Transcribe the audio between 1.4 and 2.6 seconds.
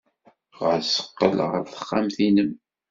ɣer texxamt-nnem.